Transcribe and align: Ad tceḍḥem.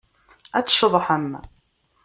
Ad 0.57 0.65
tceḍḥem. 0.65 1.29